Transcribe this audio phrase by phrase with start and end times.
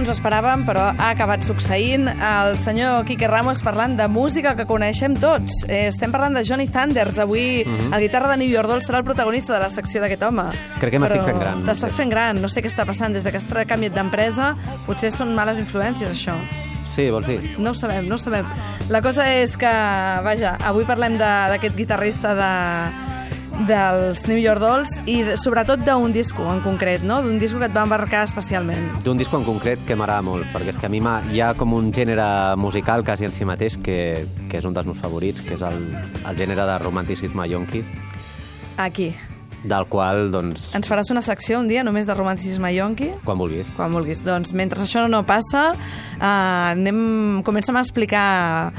[0.00, 2.06] ens ho esperàvem, però ha acabat succeint.
[2.08, 5.60] El senyor Quique Ramos parlant de música que coneixem tots.
[5.68, 7.18] Eh, estem parlant de Johnny Thunders.
[7.20, 7.94] Avui uh -huh.
[7.94, 10.44] el guitarra de New York Dolls serà el protagonista de la secció d'aquest home.
[10.80, 11.64] Crec que m'estic fent gran.
[11.64, 12.40] T'estàs fent gran.
[12.40, 14.56] No sé què està passant des de que has canviat d'empresa.
[14.86, 16.34] Potser són males influències, això.
[16.86, 17.58] Sí, vols dir?
[17.58, 18.46] No ho sabem, no ho sabem.
[18.88, 19.70] La cosa és que,
[20.24, 23.09] vaja, avui parlem d'aquest guitarrista de
[23.68, 27.20] dels New York Dolls i de, sobretot d'un disco en concret, no?
[27.24, 29.02] d'un disco que et va embarcar especialment.
[29.04, 31.74] D'un disco en concret que m'agrada molt, perquè és que a mi hi ha com
[31.76, 35.56] un gènere musical quasi en si mateix que, que és un dels meus favorits, que
[35.56, 35.80] és el,
[36.24, 37.84] el gènere de romanticisme yonqui.
[38.76, 39.12] Aquí.
[39.60, 40.70] Del qual, doncs...
[40.76, 43.10] Ens faràs una secció un dia només de romanticisme yonqui?
[43.26, 43.68] Quan vulguis.
[43.76, 44.22] Quan vulguis.
[44.24, 45.74] Doncs mentre això no passa,
[46.16, 48.72] eh, anem, comencem a explicar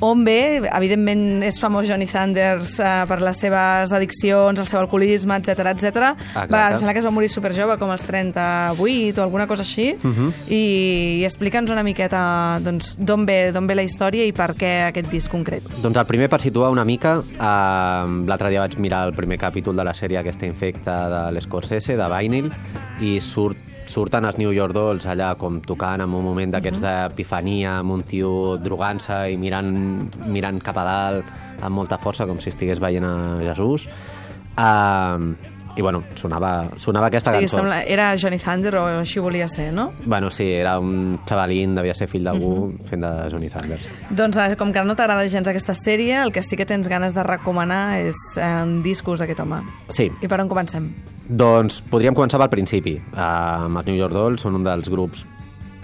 [0.00, 5.34] on ve, evidentment és famós Johnny Sanders eh, per les seves addiccions, el seu alcoholisme,
[5.40, 6.12] etc etc.
[6.34, 9.62] Ah, va, em sembla que es va morir superjove, com als 38 o alguna cosa
[9.62, 10.14] així, uh Mhm.
[10.28, 10.32] -huh.
[10.48, 15.10] i, i explica'ns una miqueta doncs, d'on ve, ve la història i per què aquest
[15.10, 15.62] disc concret.
[15.82, 19.76] Doncs el primer, per situar una mica, eh, l'altre dia vaig mirar el primer capítol
[19.76, 22.52] de la sèrie aquesta infecta de l'Escorsese, de Vinyl,
[23.00, 23.56] i surt
[23.88, 27.08] surten els New York Dolls allà com tocant en un moment d'aquests -huh.
[27.08, 31.24] d'epifania, amb un tio drogant-se i mirant, mirant cap a dalt
[31.60, 33.88] amb molta força, com si estigués veient a Jesús.
[34.58, 35.34] Uh,
[35.76, 37.56] I bueno, sonava, sonava aquesta sí, cançó.
[37.56, 39.92] Sembla, era Johnny Thunder o així volia ser, no?
[40.04, 42.84] Bueno, sí, era un xavalín, devia ser fill d'algú uh -huh.
[42.84, 43.88] fent de Johnny Thunders.
[44.10, 47.14] Doncs eh, com que no t'agrada gens aquesta sèrie, el que sí que tens ganes
[47.14, 49.62] de recomanar és eh, discos d'aquest home.
[49.88, 50.10] Sí.
[50.20, 50.94] I per on comencem?
[51.28, 52.96] Doncs podríem començar pel principi.
[53.12, 55.26] Uh, els New York Dolls són un dels grups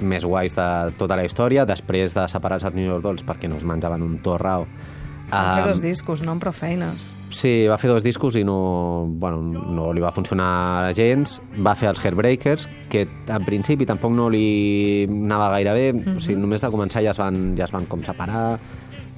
[0.00, 0.66] més guais de
[0.98, 1.66] tota la història.
[1.68, 4.66] Després de separar-se els New York Dolls perquè no es menjaven un torrao.
[5.34, 6.34] Va fer dos discos, no?
[6.34, 7.10] Amb prou feines.
[7.34, 8.56] Sí, va fer dos discos i no,
[9.20, 11.40] bueno, no li va funcionar gens.
[11.64, 15.92] Va fer els Heartbreakers, que en principi tampoc no li anava gaire bé.
[15.92, 16.16] Mm -hmm.
[16.16, 18.60] O sigui, només de començar ja es van, ja es van com separar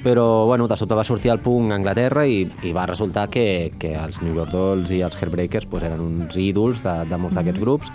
[0.06, 3.72] però bueno, de sobte va sortir el punk a Anglaterra i, i va resultar que,
[3.74, 7.34] que els New York Dolls i els Heartbreakers pues, eren uns ídols de, de molts
[7.34, 7.90] d'aquests grups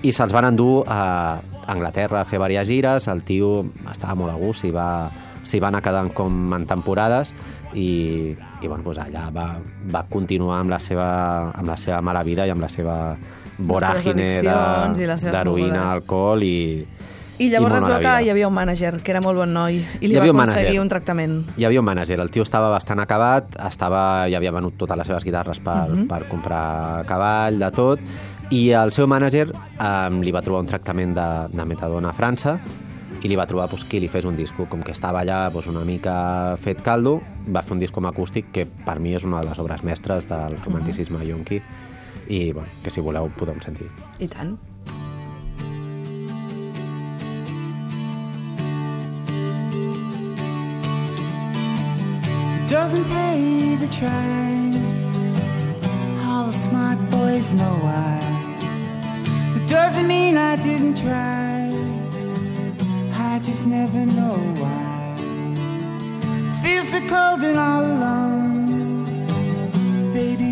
[0.00, 1.02] i se'ls van endur a
[1.68, 5.10] Anglaterra a fer diverses gires, el tio estava molt a gust, s'hi va,
[5.44, 7.34] s'hi va anar quedant com en temporades
[7.76, 9.50] i, i bueno, pues allà va,
[9.92, 11.08] va continuar amb la, seva,
[11.52, 12.96] amb la seva mala vida i amb la seva
[13.60, 16.56] voràgine d'heroïna, alcohol i,
[17.42, 20.06] i llavors es veu que hi havia un mànager, que era molt bon noi, i
[20.06, 21.38] li hi va un aconseguir un tractament.
[21.58, 25.10] Hi havia un mànager, el tio estava bastant acabat, estava, ja havia venut totes les
[25.10, 26.06] seves guitarres per, uh -huh.
[26.08, 28.00] per comprar cavall, de tot,
[28.52, 32.58] i el seu mànager um, li va trobar un tractament de, de metadona a França
[33.22, 34.66] i li va trobar pues, qui li fes un disco.
[34.68, 38.50] Com que estava allà pues, una mica fet caldo, va fer un disc com acústic
[38.52, 41.30] que per mi és una de les obres mestres del romanticisme uh -huh.
[41.30, 41.62] yonqui
[42.28, 43.88] i bueno, que si voleu podem sentir.
[44.18, 44.58] I tant.
[52.92, 54.52] Doesn't pay to try.
[56.26, 58.20] All the smart boys know why.
[59.56, 61.72] It doesn't mean I didn't try.
[63.14, 65.16] I just never know why.
[66.62, 69.04] Feel so cold and all alone.
[70.12, 70.51] Baby,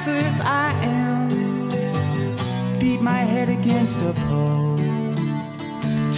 [0.00, 1.28] restless I am.
[2.78, 4.80] Beat my head against a pole.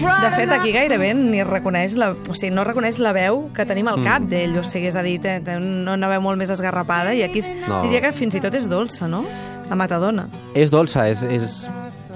[0.03, 3.87] De fet, aquí gairebé ni reconeix la, o sigui, no reconeix la veu que tenim
[3.91, 4.31] al cap mm.
[4.31, 7.43] d'ell, o sigui, és a dir, té, té una veu molt més esgarrapada i aquí
[7.69, 7.85] no.
[7.87, 9.23] diria que fins i tot és dolça, no?
[9.71, 10.27] La matadona.
[10.59, 11.55] És dolça, és, és,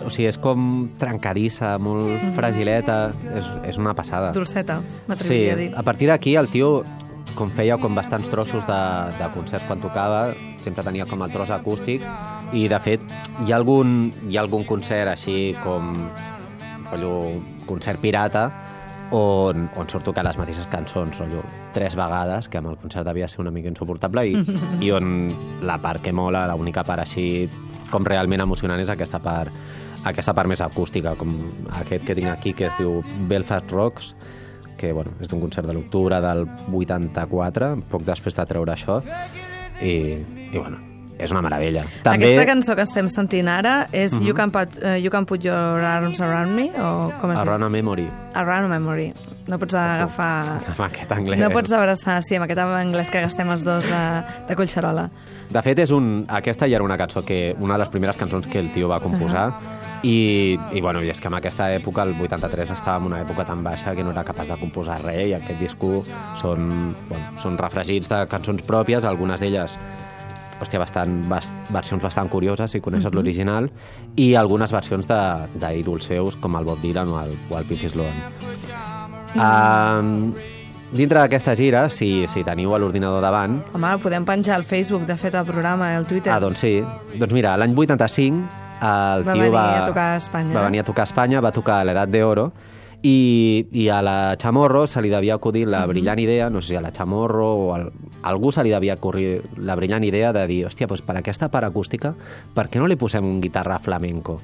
[0.02, 2.34] o sigui, és com trencadissa, molt mm.
[2.34, 2.98] fragileta,
[3.38, 4.34] és, és una passada.
[4.34, 5.70] Dolceta, sí, m'atreviria a dir.
[5.78, 6.72] a partir d'aquí el tio
[7.36, 8.80] com feia com bastants trossos de,
[9.18, 10.30] de concerts quan tocava,
[10.64, 12.04] sempre tenia com el tros acústic
[12.56, 13.04] i de fet
[13.44, 16.08] hi ha algun, hi ha algun concert així com
[16.90, 17.12] rotllo,
[17.68, 18.48] concert pirata
[19.14, 21.44] on, on surt tocant les mateixes cançons rotllo,
[21.76, 24.40] tres vegades, que amb el concert devia ser una mica insuportable i,
[24.86, 25.28] i on
[25.66, 27.46] la part que mola, l'única part així
[27.92, 29.52] com realment emocionant és aquesta part
[30.06, 31.32] aquesta part més acústica, com
[31.82, 34.12] aquest que tinc aquí, que es diu Belfast Rocks,
[34.76, 39.00] que bueno, és d'un concert de l'octubre del 84, poc després de treure això,
[39.82, 39.96] i,
[40.52, 41.84] i bueno, és una meravella.
[42.04, 42.30] També...
[42.30, 44.26] Aquesta cançó que estem sentint ara és uh -huh.
[44.26, 46.70] you, can put, uh, you Can Put Your Arms Around Me?
[46.78, 48.08] O com es Around a Memory.
[48.34, 49.12] Around a Memory.
[49.48, 50.60] No pots agafar...
[50.72, 51.40] Amb aquest anglès.
[51.40, 55.10] No pots abraçar, sí, amb aquest anglès que gastem els dos de, de Collserola.
[55.50, 56.24] De fet, és un...
[56.28, 57.54] aquesta ja era una cançó que...
[57.60, 59.86] Una de les primeres cançons que el tio va composar uh -huh.
[60.02, 63.44] I, i, bueno, i és que en aquesta època, el 83, estava en una època
[63.44, 66.02] tan baixa que no era capaç de composar res i aquest disco
[66.34, 69.76] són, bueno, són refregits de cançons pròpies, algunes d'elles
[70.60, 73.12] hòstia, bastant, bast, versions bastant curioses, si coneixes uh mhm.
[73.12, 73.16] -huh.
[73.16, 73.70] l'original,
[74.16, 78.14] i algunes versions d'ídols seus, com el Bob Dylan o el, o el Pete Sloan.
[79.34, 80.00] Uh -huh.
[80.00, 80.34] um,
[80.92, 83.62] dintre d'aquesta gira, si, si teniu a l'ordinador davant...
[83.74, 86.32] Home, podem penjar al Facebook, de fet, el programa, el Twitter.
[86.32, 86.84] Ah, doncs sí.
[87.18, 89.82] Doncs mira, l'any 85 el va tio va...
[89.82, 90.54] a tocar a Espanya.
[90.54, 92.50] Va venir a tocar a Espanya, va tocar a l'edat d'oro,
[93.02, 96.76] i, i a la Chamorro se li devia acudir la brillant idea, no sé si
[96.76, 97.80] a la Chamorro o a
[98.22, 101.68] algú se li devia acudir la brillant idea de dir, hòstia, doncs per aquesta part
[101.68, 102.14] acústica,
[102.54, 104.40] per què no li posem un guitarra flamenco?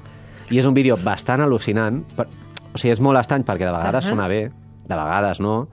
[0.50, 2.28] I és un vídeo bastant al·lucinant, per,
[2.72, 4.14] o sigui, és molt estrany perquè de vegades uh -huh.
[4.16, 4.50] sona bé,
[4.86, 5.68] de vegades no,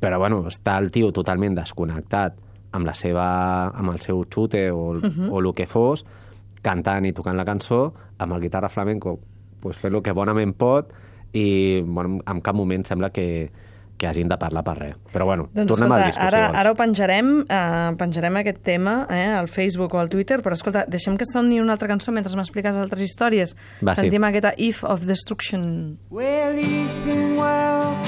[0.00, 2.36] però bueno, està el tio totalment desconnectat
[2.72, 5.28] amb, la seva, amb el seu xute o, uh -huh.
[5.30, 6.04] o el que fos,
[6.62, 9.18] cantant i tocant la cançó, amb el guitarra flamenco
[9.60, 10.92] pues, fent el que bonament pot,
[11.32, 13.50] i bueno, en cap moment sembla que,
[13.98, 14.96] que hagin de parlar per res.
[15.12, 18.62] Però bueno, doncs, tornem escolta, al disco, ara, si ara ho penjarem, eh, penjarem aquest
[18.64, 22.14] tema eh, al Facebook o al Twitter, però escolta, deixem que soni una altra cançó
[22.14, 23.56] mentre m'expliques altres històries.
[23.82, 24.28] Va, Sentim sí.
[24.30, 25.98] aquesta If of Destruction.
[26.10, 27.98] Well, east and well,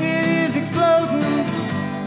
[0.00, 1.44] it is exploding,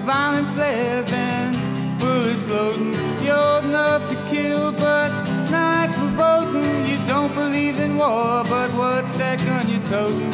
[0.10, 1.56] violent flares and
[2.02, 2.94] bullets loading.
[3.24, 5.14] You're old enough to kill, but
[5.52, 6.86] not for voting.
[6.90, 10.33] You don't believe in war, but what's that gun you're toting?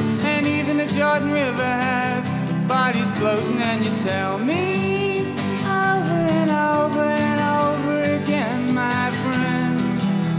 [1.00, 2.28] Jordan River has
[2.68, 5.32] bodies floating, and you tell me
[5.64, 9.80] over and over and over again, my friend,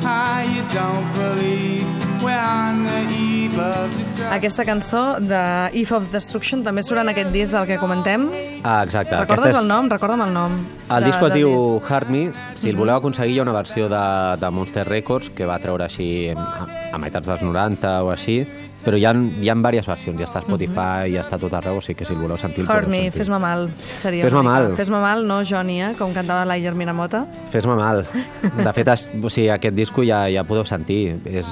[0.02, 1.86] how you don't believe
[2.22, 3.89] we're on the eve of
[4.31, 5.41] Aquesta cançó de
[5.75, 8.29] If of Destruction també surt en aquest disc del que comentem.
[8.62, 9.17] Ah, exacte.
[9.19, 9.59] Recordes és...
[9.59, 9.88] el nom?
[9.91, 10.55] Recorda'm el nom.
[10.87, 11.91] El de, disc es diu disc.
[11.91, 12.23] Heart Me.
[12.55, 14.05] Si el voleu aconseguir, hi ha una versió de,
[14.38, 16.47] de Monster Records que va treure així a,
[16.94, 18.44] a meitats dels 90 o així,
[18.85, 21.15] però hi ha, hi ha diverses versions, ja està a Spotify, uh -huh.
[21.17, 22.65] ja està tot arreu, o sigui que si el voleu sentir...
[22.65, 23.69] Heart Me, fes-me mal,
[23.99, 24.77] Fes-me mal.
[24.77, 27.27] Fes-me mal, no Johnny, eh, com cantava l'Ayer Minamota.
[27.50, 28.06] Fes-me mal.
[28.65, 31.21] De fet, es, o sigui, aquest disco ja, ja podeu sentir.
[31.25, 31.47] És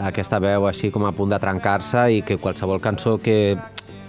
[0.00, 3.56] aquesta veu així com a punt de trencar-se i que qualsevol cançó que,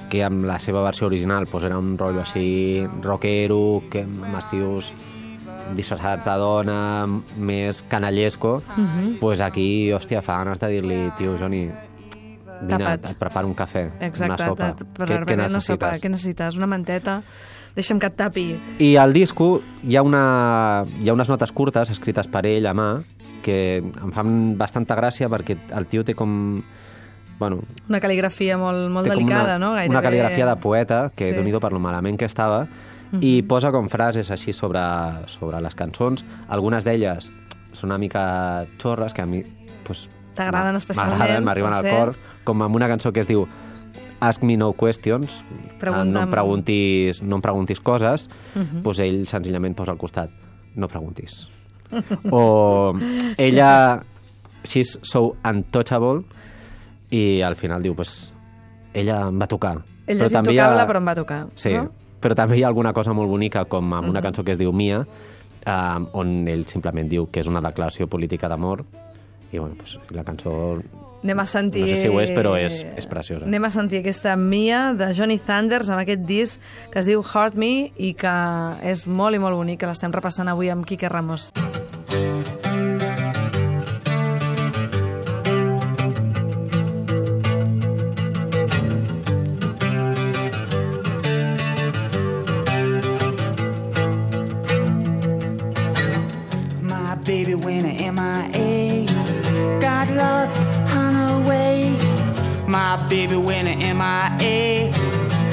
[0.10, 4.94] que amb la seva versió original pues, era un rotllo així rockero, que amb estius
[5.78, 6.80] disfressats de dona,
[7.38, 9.20] més canallesco, uh -huh.
[9.20, 11.70] pues aquí, hòstia, fa ganes de dir-li, tio, Joni,
[12.62, 14.76] vine, et preparo un cafè, Exacte, una sopa.
[14.76, 15.52] Per què, què necessites?
[15.52, 16.58] Una sopa, què necessites?
[16.58, 17.22] Una manteta?
[17.76, 18.60] Deixa'm que et tapi.
[18.80, 22.74] I al disco hi ha, una, hi ha unes notes curtes escrites per ell a
[22.74, 23.04] mà
[23.44, 26.62] que em fan bastanta gràcia perquè el tio té com...
[27.40, 29.72] Bueno, una cal·ligrafia molt, molt delicada, una, no?
[29.78, 29.96] Gairebé...
[29.96, 31.44] Una cal·ligrafia de poeta, que sí.
[31.48, 33.24] déu per lo malament que estava, uh -huh.
[33.24, 34.82] i posa com frases així sobre,
[35.28, 36.26] sobre les cançons.
[36.50, 37.32] Algunes d'elles
[37.72, 39.44] són una mica xorres, que a mi
[39.84, 41.44] pues, t'agraden especialment.
[41.44, 43.48] M'arriben al cor, com amb una cançó que es diu
[44.20, 45.46] Ask me no questions,
[45.80, 46.12] Pregunta'm...
[46.12, 48.82] no em preguntis, no em preguntis coses, uh -huh.
[48.84, 50.30] pues ell senzillament posa al costat,
[50.76, 51.48] no preguntis.
[52.32, 52.94] o
[53.38, 54.04] ella
[54.64, 56.24] she's so untouchable
[57.10, 58.32] i al final diu, pues,
[58.94, 59.80] ella em va tocar.
[60.06, 60.88] Ella però és intocable, ha...
[60.90, 61.42] però em va tocar.
[61.56, 61.90] Sí, no?
[62.20, 64.74] però també hi ha alguna cosa molt bonica, com amb una cançó que es diu
[64.76, 65.04] Mia,
[65.66, 68.84] eh, on ell simplement diu que és una declaració política d'amor,
[69.52, 70.80] i bueno, pues, la cançó
[71.20, 71.82] Anem a sentir...
[71.84, 73.44] No sé si ho és, però és, és preciosa.
[73.44, 77.60] Anem a sentir aquesta Mia de Johnny Thunders amb aquest disc que es diu Heart
[77.60, 78.36] Me i que
[78.88, 81.52] és molt i molt bonic, que l'estem repassant avui amb Quique Ramos.
[81.60, 81.69] My
[102.90, 104.90] My baby went to MIA.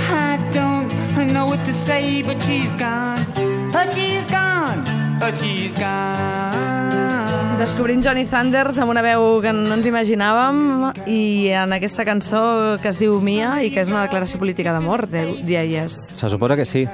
[0.08, 0.88] I don't
[1.34, 3.26] know what to say, but she's gone.
[3.70, 4.82] But she's gone.
[5.20, 7.58] But she's gone.
[7.58, 10.62] Descobrint Johnny Thunders amb una veu que no ens imaginàvem
[11.04, 12.40] i en aquesta cançó
[12.80, 16.00] que es diu Mia i que és una declaració política d'amor, deies.
[16.16, 16.86] Se suposa que sí.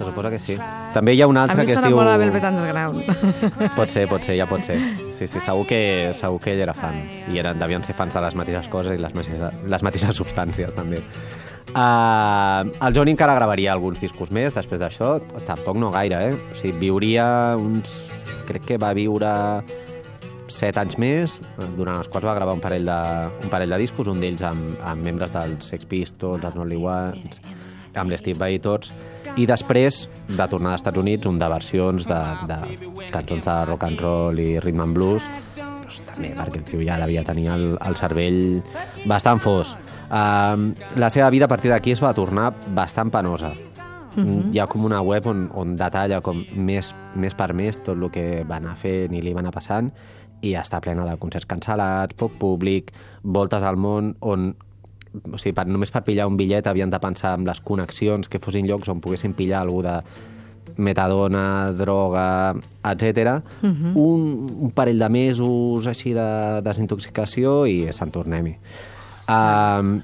[0.00, 0.56] Se suposa que sí.
[0.94, 1.98] També hi ha un A altre mi que es sona diu...
[1.98, 3.02] molt a Velvet Underground.
[3.78, 4.78] Pot ser, pot ser, ja pot ser.
[5.12, 5.80] Sí, sí, segur que,
[6.16, 6.96] segur que ell era fan.
[7.28, 10.72] I eren, devien ser fans de les mateixes coses i les mateixes, les mateixes substàncies,
[10.76, 11.02] també.
[11.70, 16.40] Uh, el Johnny encara gravaria alguns discos més després d'això, tampoc no gaire, eh?
[16.50, 17.28] O sigui, viuria
[17.60, 18.08] uns...
[18.50, 19.28] Crec que va viure
[20.50, 21.36] set anys més,
[21.76, 22.98] durant els quals va gravar un parell de,
[23.44, 27.38] un parell de discos, un d'ells amb, amb membres dels Sex Pistols, els Only Ones,
[27.94, 28.90] amb l'Steve Vai i tots,
[29.36, 32.58] i després de tornar als Estats Units, un de versions de, de
[33.14, 36.98] cançons de rock and roll i rhythm and blues, doncs, també perquè el tio ja
[37.00, 38.62] devia tenir el, el cervell
[39.10, 39.76] bastant fos.
[40.10, 43.52] Um, la seva vida a partir d'aquí es va tornar bastant penosa.
[44.16, 44.54] Mm -hmm.
[44.54, 48.10] Hi ha com una web on, on detalla com més, més per més tot el
[48.10, 49.92] que va anar fent i li va anar passant
[50.42, 54.54] i està plena de concerts cancel·lats, poc públic, voltes al món on
[55.14, 58.40] o sigui, per, només per pillar un bitllet havien de pensar en les connexions, que
[58.42, 59.96] fossin llocs on poguessin pillar algú de
[60.80, 63.40] metadona, droga, etc.
[63.62, 63.92] Uh -huh.
[63.94, 64.22] un,
[64.68, 68.56] un parell de mesos així de desintoxicació i se'n tornem-hi.
[69.28, 70.00] Uh,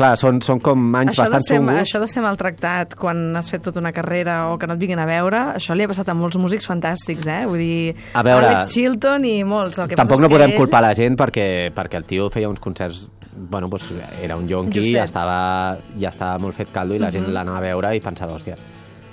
[0.00, 3.64] clar, són, són com anys Això bastant ser, això de ser maltractat quan has fet
[3.66, 6.16] tota una carrera o que no et vinguin a veure, això li ha passat a
[6.16, 7.44] molts músics fantàstics, eh?
[7.50, 9.80] Vull dir, A veure, Alex Chilton i molts.
[9.82, 10.58] El que Tampoc no podem ell...
[10.60, 13.08] culpar la gent perquè, perquè el tio feia uns concerts
[13.40, 13.86] bueno, pues,
[14.20, 17.64] era un yonqui, ja estava, ja estava molt fet caldo i la gent l'anava a
[17.70, 18.56] veure i pensava, hòstia,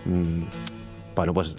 [0.10, 0.66] mm,
[1.16, 1.54] bueno, pues,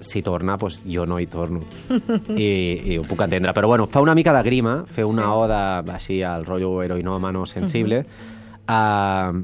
[0.00, 1.60] si torna, pues, jo no hi torno.
[2.34, 2.50] I,
[2.94, 3.52] I ho puc entendre.
[3.52, 5.40] Però bueno, fa una mica de grima, fer una sí.
[5.44, 5.62] oda
[5.92, 8.00] així al rotllo heroinòmano sensible.
[8.00, 8.39] Uh -huh.
[8.68, 9.40] Uh,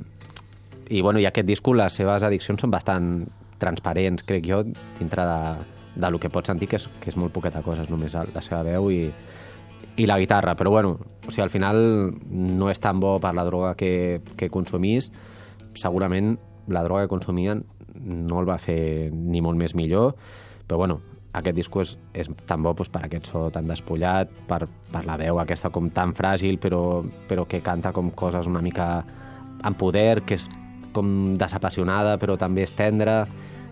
[0.89, 3.25] I bueno, i aquest disco, les seves addiccions són bastant
[3.59, 4.63] transparents, crec jo,
[4.99, 5.41] dintre de,
[5.97, 8.45] de lo que pots sentir, que és, que és molt poqueta cosa, és només la
[8.45, 9.01] seva veu i,
[9.97, 10.97] i la guitarra, però bueno,
[11.27, 11.81] o sigui, al final
[12.31, 15.11] no és tan bo per la droga que, que consumís.
[15.77, 16.37] Segurament
[16.69, 17.65] la droga que consumien
[17.97, 20.15] no el va fer ni molt més millor,
[20.69, 21.01] però bueno,
[21.37, 25.19] aquest disco és, és tan bo doncs, per aquest so tan despullat, per, per la
[25.21, 28.88] veu aquesta com tan fràgil, però, però que canta com coses una mica
[29.66, 30.49] amb poder, que és
[30.97, 33.25] com desapassionada, però també és tendra,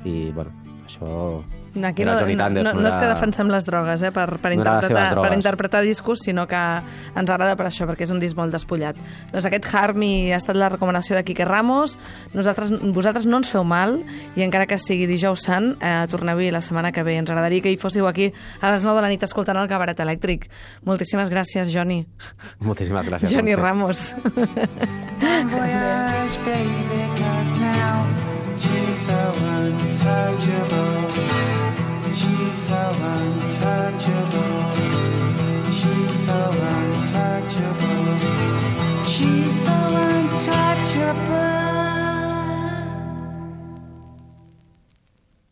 [0.05, 0.53] i bueno,
[0.85, 1.43] això...
[1.83, 5.33] Aquí no, no, no, no és que defensem les drogues eh, per, per, interpretar, per
[5.35, 8.99] interpretar discos, sinó que ens agrada per això, perquè és un disc molt despullat.
[9.33, 11.97] Doncs aquest Harmy ha estat la recomanació de Quique Ramos.
[12.35, 13.99] Nosaltres, vosaltres no ens feu mal,
[14.39, 17.19] i encara que sigui dijous sant, eh, torneu-hi la setmana que ve.
[17.19, 19.99] Ens agradaria que hi fóssiu aquí a les 9 de la nit escoltant el Cabaret
[20.07, 20.47] Elèctric.
[20.87, 22.05] Moltíssimes gràcies, Johnny.
[22.61, 23.35] Moltíssimes gràcies.
[23.35, 23.63] Johnny Montse.
[23.65, 24.15] Ramos.
[25.51, 27.05] Voyage, baby,
[32.15, 34.71] She's so untouchable.
[35.79, 36.39] She's so
[36.77, 38.19] untouchable.
[39.05, 41.44] She's so untouchable.